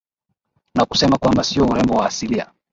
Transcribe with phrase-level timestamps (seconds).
[0.75, 2.51] na kusema kwamba sio urembo wa asilia